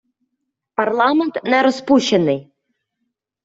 Парламент 0.75 1.39
не 1.45 1.63
розпущений. 1.63 2.51